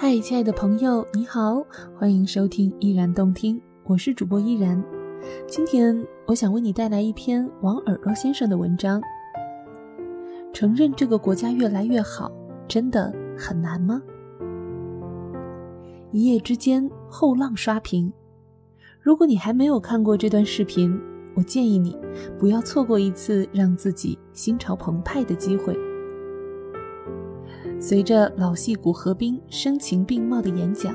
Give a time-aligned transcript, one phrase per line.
[0.00, 1.60] 嗨，亲爱的朋友，你好，
[1.98, 4.80] 欢迎收听依然动听，我是主播依然。
[5.48, 9.02] 今天我想为你带来一篇王耳朵先生的文章。
[10.52, 12.30] 承认这个国家越来越好，
[12.68, 14.00] 真的很难吗？
[16.12, 18.12] 一夜之间后浪刷屏。
[19.00, 20.96] 如果你还没有看过这段视频，
[21.34, 21.98] 我建议你
[22.38, 25.76] 不要错过一次让自己心潮澎湃的机会。
[27.80, 30.92] 随着老戏骨何冰声情并茂的演讲，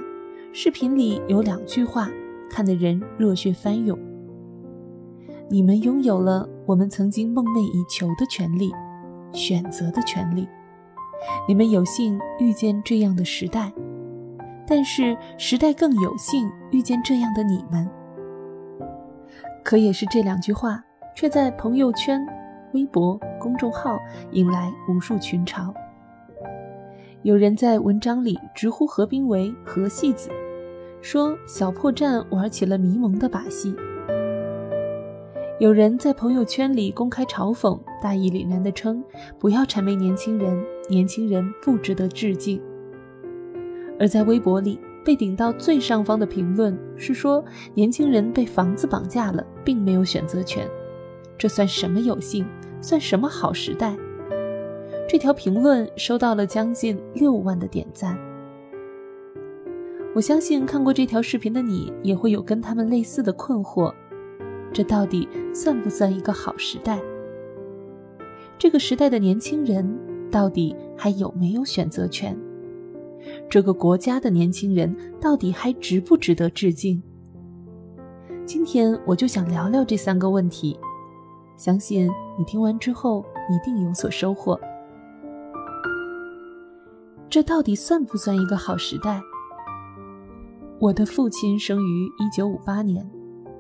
[0.52, 2.09] 视频里有两句话，
[2.49, 3.98] 看得人热血翻涌。
[5.49, 8.70] 你们拥有了我们曾经梦寐以求的权利，
[9.31, 10.45] 选择的权利。
[11.48, 13.72] 你们有幸遇见这样的时代，
[14.67, 17.89] 但是时代更有幸遇见这样的你们。
[19.63, 20.84] 可也是这两句话，
[21.16, 22.20] 却在朋友圈、
[22.73, 23.97] 微博、公众号
[24.34, 25.73] 引来无数群嘲。
[27.23, 30.30] 有人在文章里直呼何冰为“何戏子”，
[31.00, 33.73] 说小破站玩起了迷蒙的把戏。
[35.58, 39.02] 有人在朋友圈里公开嘲讽，大义凛然地称
[39.39, 42.62] ：“不要谄媚年轻人，年轻人不值得致敬。”
[43.97, 47.42] 而在微博里被顶到最上方的评论是说
[47.73, 50.67] ：“年轻人被房子绑架了，并没有选择权，
[51.38, 52.45] 这算什么有幸？
[52.81, 53.95] 算什么好时代？”
[55.08, 58.18] 这条评论收到了将近六万的点赞。
[60.16, 63.94] 我相信看过这条视频的你，也会有跟他们类似的困惑：
[64.72, 67.00] 这到底算不算一个好时代？
[68.58, 69.88] 这个时代的年轻人
[70.31, 72.38] 到底还有没有选择权？
[73.50, 77.02] 这个国家的年轻人到底还值不值得致敬？
[78.46, 80.78] 今天我就想聊聊这三个问题，
[81.58, 84.59] 相信你听完之后一定有所收获。
[87.34, 89.20] 这到底算不算一个好时代？
[90.80, 93.03] 我的父亲生于一九五八年，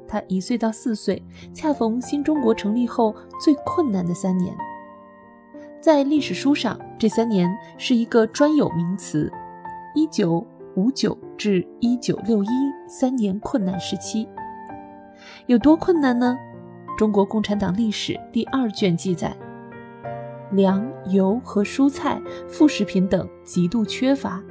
[0.07, 1.19] 他一岁到四岁，
[1.51, 4.55] 恰逢新中国成立后最困难的三年。
[5.81, 9.33] 在历史书上，这三年是一个专有名词：
[9.95, 10.45] 一九
[10.75, 12.47] 五九至一九六一
[12.87, 14.29] 三年困难时期。
[15.47, 16.37] 有多困难呢？
[16.95, 19.35] 中国共产党历史第二卷记载。
[20.55, 24.41] 粮油和蔬菜、副食品等极度缺乏，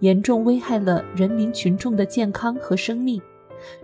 [0.00, 3.20] 严重危害了人民群众的健康和生命。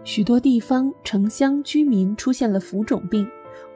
[0.04, 3.26] 许多地方城乡居民出现了浮肿病，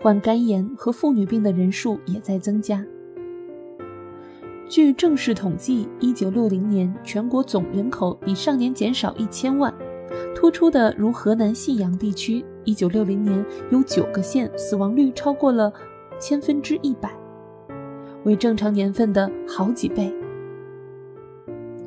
[0.03, 2.84] 患肝炎和妇女病的人数也在增加。
[4.69, 9.72] 据正式统计，一九六零年全国总人口比上年减少一千万。
[10.34, 15.72] 突出的如河南信阳地区，一九六零年有九个县死亡率超过了
[16.19, 17.11] 千分之一百。
[18.25, 20.12] 为正常年份的好几倍。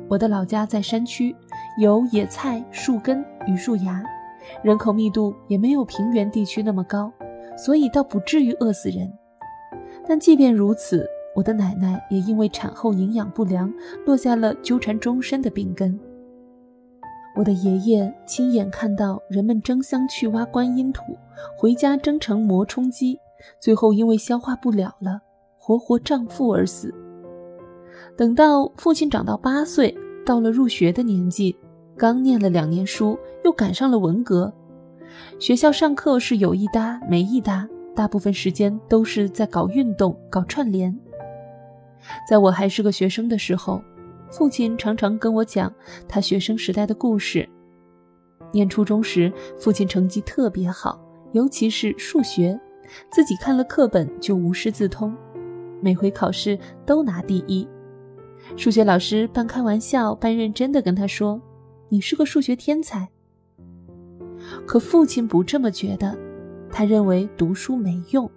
[0.08, 1.34] 我的老家在山区，
[1.80, 4.02] 有野菜、树根与树芽，
[4.62, 7.12] 人口密度也没有平原地区那么高，
[7.56, 9.12] 所以倒不至于饿死人。
[10.06, 13.70] 但即便如此，我的奶奶也因为产后营养不良，
[14.06, 16.00] 落下了纠缠终身的病根。
[17.36, 21.02] 我的爷爷亲眼看到人们争相去挖观音土，
[21.58, 23.20] 回家蒸成馍充饥，
[23.60, 25.20] 最后因为消化不了了。
[25.68, 26.94] 活活胀腹而死。
[28.16, 31.54] 等到父亲长到八岁，到了入学的年纪，
[31.94, 34.50] 刚念了两年书，又赶上了文革。
[35.38, 40.98] 学校上课是有一搭没一搭，大部分时间都是在搞运动、搞串联。
[42.26, 43.82] 在我还是个学生的时候，
[44.30, 45.70] 父亲常常跟我讲
[46.08, 47.46] 他学生时代的故事。
[48.52, 50.98] 念初中时，父亲成绩特别好，
[51.32, 52.58] 尤其是数学，
[53.10, 55.14] 自己看了课本就无师自通。
[55.80, 57.66] 每回考试都拿第一，
[58.56, 61.40] 数学老师半开玩笑半认真的跟他说
[61.88, 63.08] ：“你是个数学天才。”
[64.66, 66.16] 可父亲不这么觉得，
[66.70, 68.30] 他认为读书没用，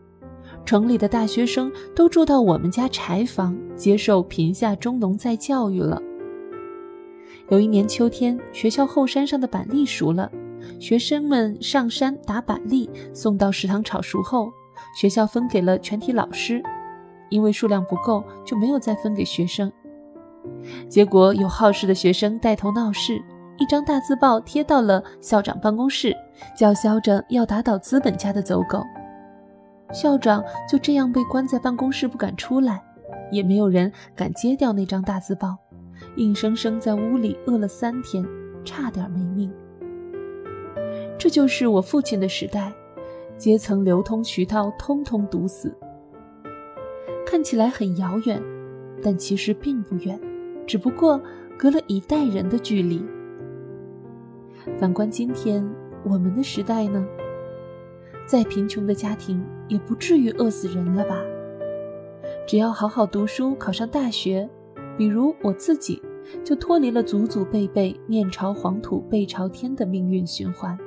[0.65, 6.01] 城里的大学生都住到我们家柴房，接受贫下中农再教育了。
[7.49, 10.31] 有一年秋天，学校后山上的板栗熟了，
[10.79, 14.51] 学生们上山打板栗，送到食堂炒熟后，
[14.99, 16.63] 学校分给了全体老师。
[17.31, 19.71] 因为数量不够，就没有再分给学生。
[20.87, 23.19] 结果有好事的学生带头闹事，
[23.57, 26.15] 一张大字报贴到了校长办公室，
[26.55, 28.83] 叫嚣着要打倒资本家的走狗。
[29.91, 32.81] 校长就这样被关在办公室不敢出来，
[33.31, 35.57] 也没有人敢揭掉那张大字报，
[36.17, 38.25] 硬生生在屋里饿了三天，
[38.63, 39.51] 差点没命。
[41.17, 42.71] 这就是我父亲的时代，
[43.37, 45.71] 阶层流通渠道通通堵死。
[47.31, 48.43] 看起来很遥远，
[49.01, 50.19] 但其实并不远，
[50.67, 51.17] 只不过
[51.57, 53.01] 隔了一代人的距离。
[54.77, 55.65] 反观今天，
[56.03, 57.07] 我们的时代呢？
[58.25, 61.21] 再贫穷的家庭也不至于饿死人了吧？
[62.45, 64.49] 只要好好读书，考上大学，
[64.97, 66.01] 比如我自己，
[66.43, 70.77] 就脱离了祖祖辈辈面朝黄土背朝天的命运循环。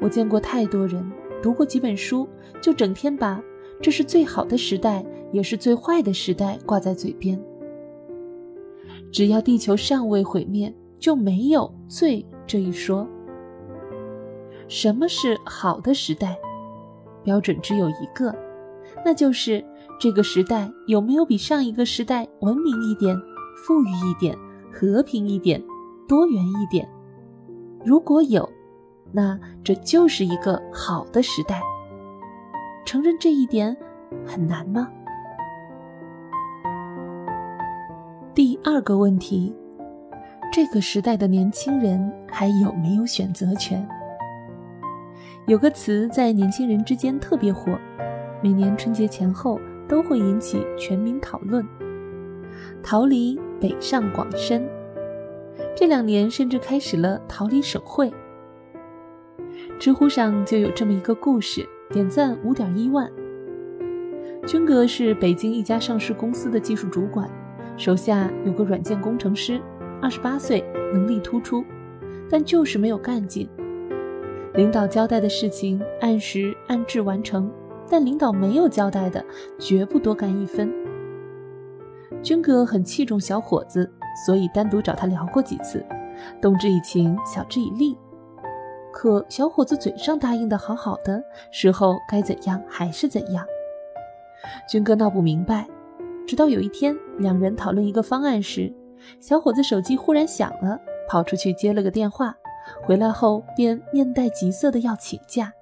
[0.00, 1.08] 我见过太多人，
[1.40, 2.28] 读过几本书，
[2.60, 3.40] 就整天把
[3.80, 7.40] “这是最好的时代，也是最坏的时代”挂在嘴边。
[9.10, 13.08] 只要地球尚未毁灭，就没有“最”这一说。
[14.68, 16.36] 什么是好的时代？
[17.22, 18.34] 标准只有一个，
[19.04, 19.64] 那就是
[19.98, 23.16] 这个时代有没有比上一个时代文明一点、
[23.64, 24.36] 富裕一点、
[24.72, 25.62] 和平一点、
[26.06, 26.88] 多元一点。
[27.84, 28.48] 如果有，
[29.12, 31.62] 那这就是一个好的时代。
[32.88, 33.76] 承认这一点
[34.24, 34.90] 很难吗？
[38.34, 39.54] 第二个问题，
[40.50, 43.86] 这个时代的年轻人还有没有选择权？
[45.46, 47.78] 有个词在年轻人之间特别火，
[48.42, 51.62] 每年春节前后都会引起全民讨论。
[52.82, 54.66] 逃离北上广深，
[55.76, 58.10] 这两年甚至开始了逃离省会。
[59.78, 63.10] 知乎上就有这么一个故事，点赞五点一万。
[64.46, 67.28] 军哥是北京一家上市公司的技术主管，
[67.76, 69.60] 手下有个软件工程师，
[70.00, 70.62] 二十八岁，
[70.92, 71.64] 能力突出，
[72.28, 73.48] 但就是没有干劲。
[74.54, 77.50] 领导交代的事情按时按质完成，
[77.88, 79.24] 但领导没有交代的，
[79.58, 80.72] 绝不多干一分。
[82.22, 83.90] 军哥很器重小伙子，
[84.26, 85.84] 所以单独找他聊过几次，
[86.40, 87.96] 动之以情，晓之以理。
[89.00, 91.22] 可小伙子嘴上答应的好好的，
[91.52, 93.46] 事后该怎样还是怎样。
[94.68, 95.68] 军哥闹不明白，
[96.26, 98.74] 直到有一天，两人讨论一个方案时，
[99.20, 102.36] 小伙子手机忽然响了，跑出去接了个电话。
[102.82, 105.52] 回来后便面带急色的要请假，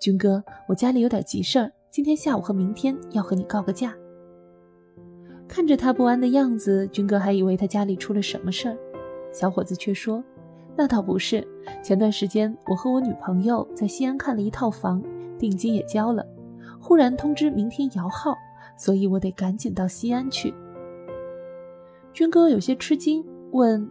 [0.00, 3.94] 军哥，我家里有点急事儿，今天下午和明天要和你告个假。
[5.46, 8.76] 看着他不安的样子，军哥还以为他家里出了什么事儿，
[9.34, 10.24] 小伙子却说
[10.80, 11.44] ：“那倒不是，
[11.82, 15.02] 前段时间我和我女朋友在西安看了一套房，
[15.36, 16.24] 定金也交了，
[16.80, 18.32] 忽然通知明天摇号，
[18.76, 20.54] 所以我得赶紧到西安去。”
[22.14, 23.90] 军哥有些吃惊，问。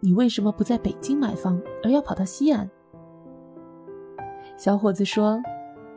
[0.00, 2.68] 你为什么不在北京买房，而要跑到西安？
[4.56, 5.40] 小伙子说：“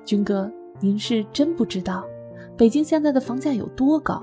[0.06, 0.52] 军哥，
[0.82, 2.04] 您是真不知道，
[2.56, 4.22] 北京现在的房价有多高。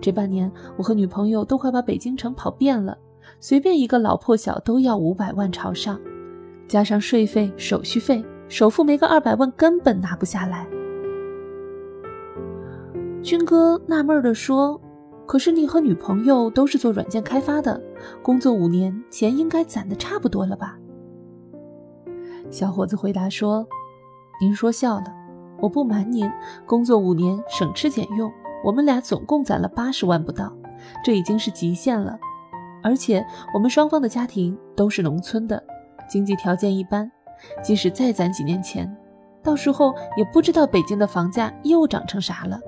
[0.00, 2.98] 这半年，我和女朋友都快把北京城跑遍了，
[3.40, 6.00] 随便一个老破小都要五百万朝上，
[6.68, 10.66] 加上税费、手续费，首付没个二百万根本拿不下来。”
[13.22, 14.80] 军哥纳闷地说。
[15.24, 17.80] 可是你和女朋友都是做软件开发的，
[18.22, 20.76] 工作五年，钱应该攒的差不多了吧？
[22.50, 23.66] 小伙子回答说
[24.42, 25.06] ：“您说笑了，
[25.60, 26.30] 我不瞒您，
[26.66, 28.30] 工作五年省吃俭用，
[28.62, 30.54] 我们俩总共攒了八十万不到，
[31.02, 32.18] 这已经是极限了。
[32.82, 33.24] 而且
[33.54, 35.62] 我们双方的家庭都是农村的，
[36.08, 37.10] 经济条件一般，
[37.62, 38.94] 即使再攒几年钱，
[39.42, 42.60] 到时候也不知道北京的房价又涨成啥了。”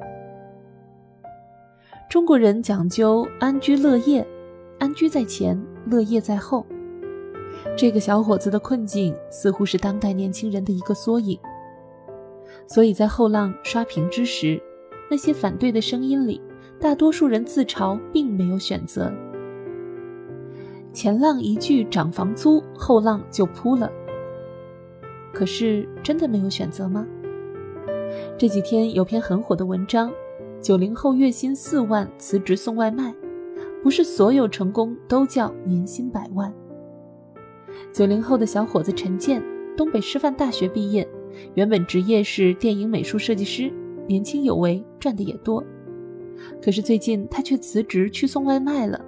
[2.08, 4.24] 中国人讲究安居乐业，
[4.78, 6.64] 安居在前，乐业在后。
[7.76, 11.38] 这个小伙子的困境似乎是当代年轻人的一个缩影。
[12.68, 14.60] 所以在后浪刷屏之时，
[15.10, 16.40] 那些反对的声音里，
[16.80, 19.12] 大多数人自嘲并没有选择。
[20.94, 23.90] 前浪一句涨房租，后浪就扑了。
[25.32, 27.04] 可是真的没有选择吗？
[28.38, 30.10] 这几天有篇很火的文章。
[30.62, 33.12] 九零后月薪四万辞职送外卖，
[33.82, 36.50] 不是所有成功都叫年薪百万。
[37.92, 39.42] 九零后的小伙子陈建，
[39.76, 41.06] 东北师范大学毕业，
[41.52, 43.70] 原本职业是电影美术设计师，
[44.06, 45.62] 年轻有为，赚的也多。
[46.62, 48.98] 可是最近他却辞职去送外卖了。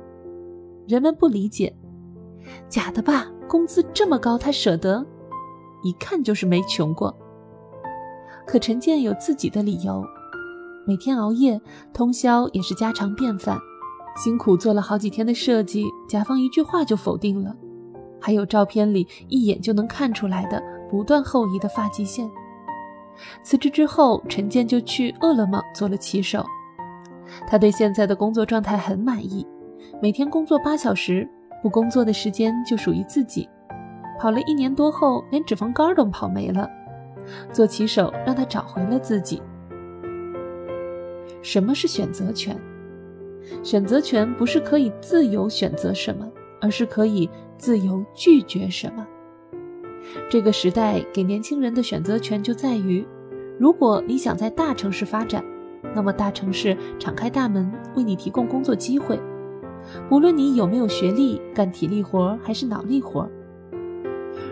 [0.86, 1.74] 人们不理解，
[2.68, 3.26] 假的吧？
[3.48, 5.04] 工资这么高，他舍得？
[5.82, 7.14] 一看就是没穷过。
[8.46, 10.04] 可陈建有自己的理由。
[10.86, 11.60] 每天熬夜
[11.92, 13.58] 通宵也是家常便饭，
[14.16, 17.54] 辛苦做了好几天的设计，甲方一句话就否定了。
[18.20, 22.30] 还有照片里一眼就能看出来的不断后移的发际线。
[23.42, 26.46] 辞职之后，陈建就去饿了么做了骑手。
[27.48, 29.44] 他对现在的工作状态很满意，
[30.02, 31.26] 每天工作八小时，
[31.62, 33.48] 不工作的时间就属于自己。
[34.20, 36.68] 跑了一年多后，连脂肪肝都跑没了。
[37.50, 39.42] 做骑手让他找回了自己。
[41.40, 42.54] 什么是选择权？
[43.62, 46.28] 选择权不是可以自由选择什么，
[46.60, 49.06] 而是可以自由拒绝什么。
[50.28, 53.06] 这个时代给年轻人的选择权就在于：
[53.58, 55.42] 如果你想在大城市发展，
[55.94, 59.18] 那么大城市敞开大门为你提供工作机会，
[60.10, 63.28] 无论你有没有学历，干体力活还是脑力活。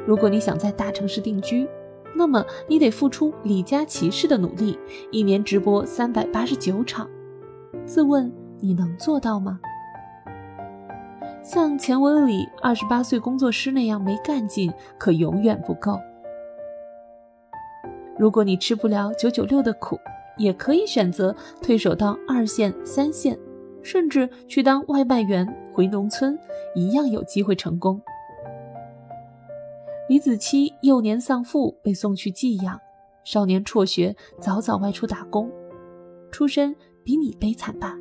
[0.06, 1.68] 如果你想在大城市定居，
[2.14, 4.78] 那么你得付出李佳琦式的努力，
[5.10, 7.08] 一年直播三百八十九场。
[7.84, 9.58] 自问你能做到吗？
[11.42, 15.98] 像前文里二十八岁工作师那样没干劲，可永远不够。
[18.18, 19.98] 如果你吃不了九九六的苦，
[20.38, 23.38] 也可以选择退守到二线、三线，
[23.84, 26.36] 甚至去当外卖员，回农村，
[26.74, 28.00] 一样有机会成功。
[30.08, 32.76] 李子柒幼年丧父，被送去寄养；
[33.24, 35.50] 少年辍学，早早外出打工，
[36.32, 36.74] 出身
[37.04, 37.96] 比你悲惨吧？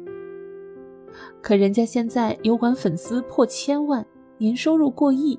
[1.42, 4.06] 可人家现在油管粉丝破千万，
[4.38, 5.38] 年收入过亿。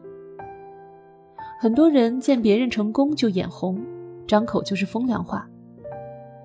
[1.58, 3.80] 很多人见别人成功就眼红，
[4.26, 5.48] 张口就是风凉话。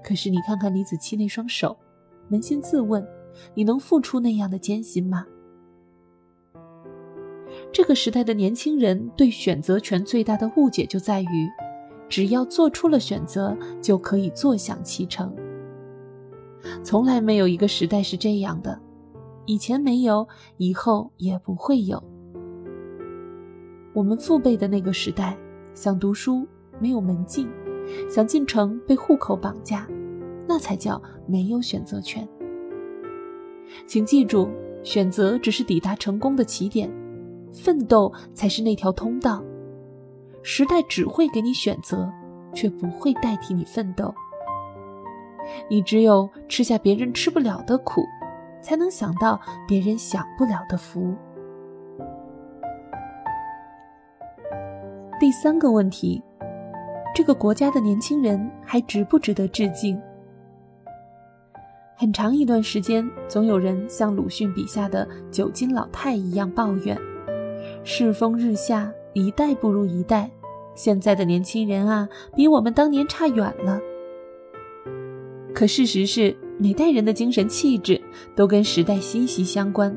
[0.01, 1.77] 可是你看看李子柒那双手，
[2.31, 3.05] 扪心自问，
[3.53, 5.25] 你能付出那样的艰辛吗？
[7.71, 11.49] 这个时代的年轻人对选择权最大的误解就在于，
[12.07, 15.35] 只要做出了选择，就可以坐享其成。
[16.83, 18.79] 从来没有一个时代是这样的，
[19.45, 20.27] 以前没有，
[20.57, 22.01] 以后也不会有。
[23.93, 25.37] 我们父辈的那个时代，
[25.73, 26.47] 想读书
[26.79, 27.49] 没有门禁，
[28.09, 29.87] 想进城被户口绑架，
[30.47, 32.27] 那才叫没有选择权。
[33.85, 34.49] 请记住，
[34.83, 36.89] 选择只是抵达成功的起点。
[37.51, 39.43] 奋斗才是那条通道，
[40.43, 42.07] 时代只会给你选择，
[42.53, 44.13] 却不会代替你奋斗。
[45.67, 48.03] 你只有吃下别人吃不了的苦，
[48.61, 51.15] 才能享到别人享不了的福。
[55.19, 56.21] 第三个问题，
[57.15, 59.99] 这个国家的年轻人还值不值得致敬？
[62.01, 66.97] 很长一段时间，总有人像鲁迅笔下的九斤老太一样抱怨。
[67.83, 70.31] 世风日下，一代不如一代。
[70.75, 73.81] 现在的年轻人啊，比我们当年差远了。
[75.53, 78.01] 可事实是，每代人的精神气质
[78.33, 79.93] 都跟时代息息相关。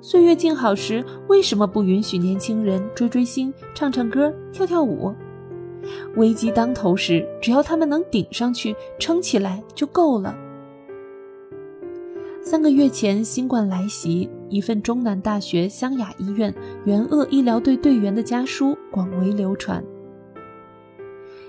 [0.00, 5.14] 岁月静好时，为什么不允许年轻人追追星、唱唱歌、跳跳舞？
[6.16, 10.34] 危机当头时，只要他们能顶上去、撑起来就够了。
[12.46, 19.84] 三个月前，新冠来袭，一份中南大学湘雅医院援鄂医疗队队员的家书广为流传。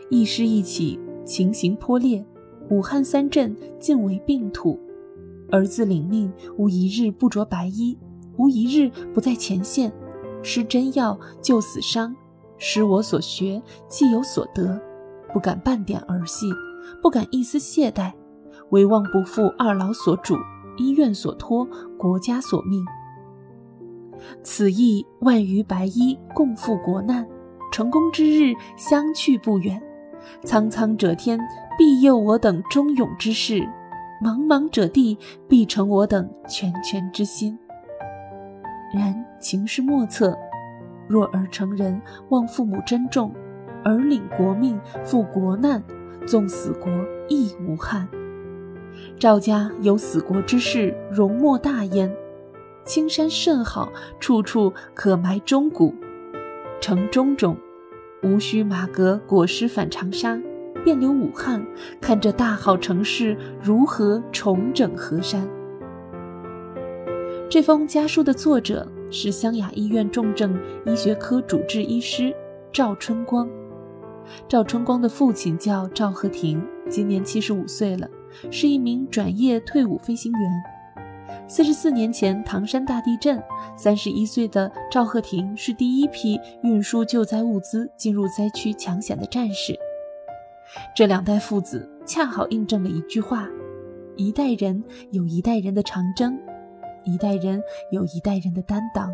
[0.09, 2.25] 一师一起，情形颇烈，
[2.71, 4.79] 武汉三镇尽为病土。
[5.51, 7.95] 儿子领命，无一日不着白衣，
[8.35, 9.93] 无一日不在前线，
[10.41, 12.15] 施真药救死伤，
[12.57, 14.81] 施我所学，既有所得，
[15.31, 16.47] 不敢半点儿戏，
[17.03, 18.11] 不敢一丝懈怠，
[18.71, 20.35] 唯望不负二老所嘱。
[20.77, 21.67] 医院所托，
[21.97, 22.85] 国家所命。
[24.41, 27.27] 此役万余白衣共赴国难，
[27.71, 29.81] 成功之日相去不远。
[30.43, 31.39] 苍苍者天，
[31.77, 33.61] 庇佑我等忠勇之士；
[34.23, 35.17] 茫茫者地，
[35.47, 37.57] 必成我等拳拳之心。
[38.93, 40.35] 然情势莫测，
[41.07, 43.31] 若儿成人，望父母珍重；
[43.83, 45.83] 儿领国命，赴国难，
[46.25, 46.91] 纵死国
[47.29, 48.07] 亦无憾。
[49.19, 52.13] 赵家有死国之士，容莫大焉。
[52.85, 55.93] 青山甚好，处处可埋忠骨。
[56.79, 57.57] 城中种，
[58.23, 60.39] 无需马革裹尸返长沙，
[60.85, 61.65] 便留武汉，
[61.99, 65.47] 看这大好城市如何重整河山。
[67.49, 72.33] 这封家书的作者是湘雅医院重症医学科主治医师
[72.71, 73.49] 赵春光。
[74.47, 78.07] 赵春光的父亲叫赵和亭，今年七十五岁了。
[78.51, 80.63] 是一名转业退伍飞行员。
[81.47, 83.41] 四十四年前唐山大地震，
[83.77, 89.77] 三十一岁的赵鹤亭是第一批运输救灾物资进入灾区抢险的战士。
[90.93, 93.47] 这两代父子恰好印证了一句话：
[94.17, 96.37] 一代人有一代人的长征，
[97.05, 99.13] 一代人有一代人的担当。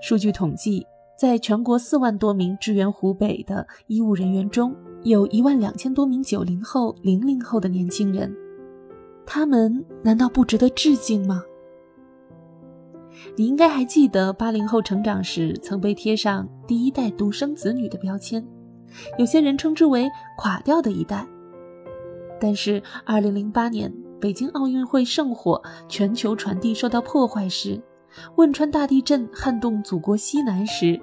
[0.00, 8.34] 数据统计，在全国四万多名支援湖北的医务人员中，有一万两千多名九零后、零零后的年轻人，
[9.24, 11.42] 他们难道不值得致敬吗？
[13.36, 18.46] 你应该还记得，八零后成长时曾被贴上“第一代独生子女”的标签，
[19.18, 21.26] 有些人称之为“垮掉的一代”。
[22.40, 27.80] 但是，二零零八年，北京奥运会圣火全球传递受到破坏时，
[28.36, 31.00] 汶川大地震撼动祖国西南时，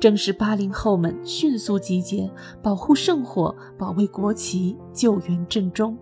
[0.00, 2.30] 正是八零后们迅速集结，
[2.62, 5.96] 保护圣火，保卫国旗，救援阵中。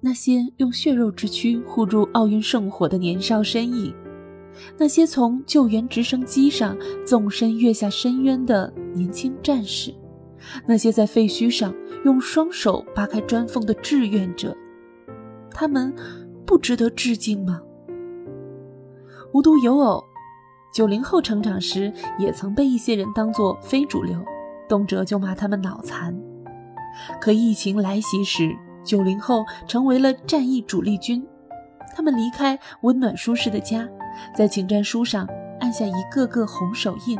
[0.00, 3.92] 那些用血肉之躯护住奥运圣火的年少身影，
[4.78, 9.92] 那些从救援直升机上纵身跃下深渊的年轻战士，
[10.66, 14.56] 那些在废墟上用双手扒开砖缝的志愿者，
[15.50, 15.92] 他们
[16.44, 17.60] 不值得致敬吗？
[19.32, 20.04] 无独有偶，
[20.76, 24.22] 九零后成长时也曾被一些人当作非主流，
[24.68, 26.14] 动辄就骂他们脑残。
[27.18, 28.54] 可疫情来袭时，
[28.84, 31.26] 九零后成为了战役主力军，
[31.96, 33.88] 他们离开温暖舒适的家，
[34.36, 35.26] 在请战书上
[35.60, 37.18] 按下一个个红手印，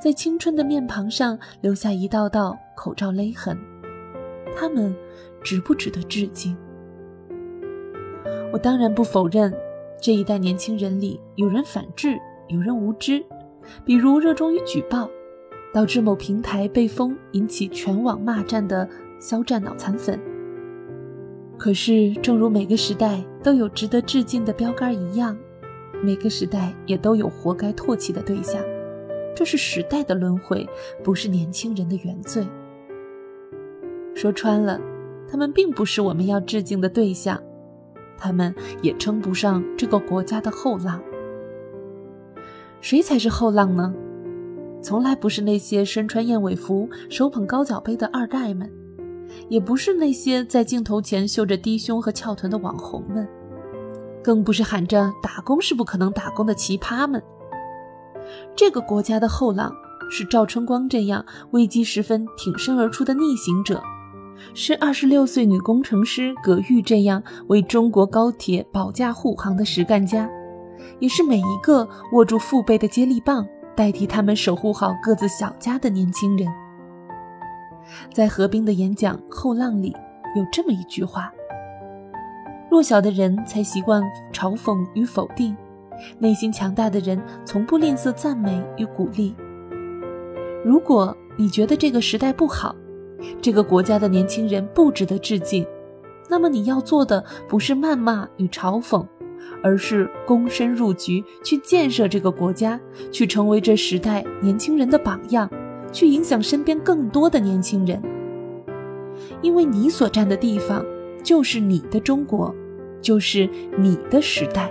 [0.00, 3.58] 在青春的面庞上留下一道道口罩勒痕。
[4.56, 4.94] 他们
[5.42, 6.56] 值不值得致敬？
[8.52, 9.52] 我当然不否认，
[10.00, 12.16] 这一代年轻人里有人反制，
[12.48, 13.24] 有人无知，
[13.84, 15.10] 比如热衷于举报，
[15.72, 18.88] 导致某平台被封，引起全网骂战的
[19.18, 20.20] 肖战脑残粉。
[21.58, 25.36] 可是，正如每个时代都有值得致敬的标杆一样，
[26.02, 28.62] 每个时代也都有活该唾弃的对象。
[29.34, 30.68] 这是时代的轮回，
[31.02, 32.46] 不是年轻人的原罪。
[34.14, 34.80] 说穿了，
[35.28, 37.42] 他们并不是我们要致敬的对象，
[38.16, 41.02] 他们也称不上这个国家的后浪。
[42.88, 43.92] 谁才是后浪呢？
[44.80, 48.70] 从来不是那些身穿燕尾服、手捧高脚杯的二代们。
[49.48, 53.26] 也不是那些在镜头前秀着低胸和翘臀的网红们，
[54.22, 57.20] 更不是喊着打工是不可能打工的奇葩们。
[58.54, 59.74] 这个国家的后浪
[60.08, 63.82] 是赵春光这样危机时分挺身而出的逆行者，
[64.54, 70.30] 是二十六岁女工程师葛玉这样为中国高铁保驾护航的实干家，
[70.98, 76.46] 也是每一个握住父辈的接力棒，代替他们守护好各自小家的年轻人。
[78.12, 79.94] 在何冰的演讲《后浪》里
[80.34, 81.32] 有这么一句话
[82.70, 85.56] ：“弱小的人才习惯嘲讽与否定，
[86.18, 89.34] 内心强大的人从不吝啬赞美与鼓励。”
[90.64, 92.74] 如果你觉得这个时代不好，
[93.40, 95.64] 这个国家的年轻人不值得致敬，
[96.28, 99.06] 那么你要做的不是谩骂与嘲讽，
[99.66, 105.50] 而是躬身入局，去建设这个国家，去成为这时代年轻人的榜样。
[105.90, 108.00] 去影响身边更多的年轻人，
[109.42, 110.84] 因为你所站的地方
[111.20, 112.54] 就是你的中国，
[113.00, 114.70] 就是你的时代。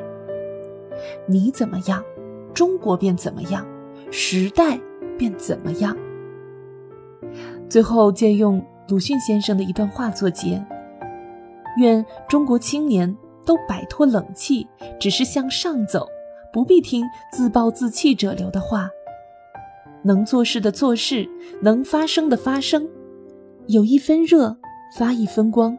[1.27, 2.01] 你怎么样，
[2.53, 3.65] 中国便怎么样，
[4.11, 4.79] 时代
[5.17, 5.97] 便怎么样。
[7.67, 10.63] 最后借用鲁迅先生的一段话作结：
[11.79, 13.13] 愿中国青年
[13.45, 14.67] 都摆脱冷气，
[14.99, 16.07] 只是向上走，
[16.51, 18.89] 不必听自暴自弃者流的话。
[20.03, 21.27] 能做事的做事，
[21.61, 22.87] 能发声的发声，
[23.67, 24.55] 有一分热
[24.97, 25.77] 发一分光。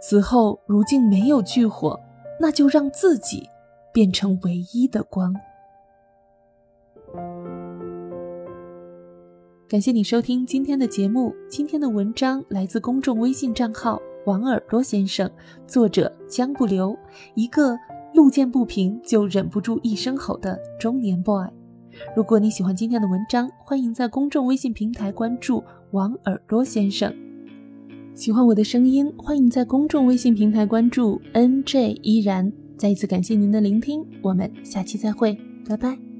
[0.00, 1.98] 此后如今没有炬火，
[2.40, 3.48] 那就让自己
[3.92, 5.34] 变成唯一的光。
[9.68, 15.30] 感谢你收听今天的节目，今天的文章来自公众微信账号王耳朵先生，
[15.66, 16.96] 作者江不留，
[17.34, 17.76] 一个
[18.14, 21.48] 路见不平就忍不住一声吼的中年 boy。
[22.16, 27.12] 如果你喜欢今天的文章，欢迎在公众微信平台关注王耳朵先生。
[28.14, 32.52] 喜欢我的声音，欢迎在公众微信平台关注 NJ 依然。
[32.76, 36.11] 再一次感谢您的聆听，我们下期再会，拜拜。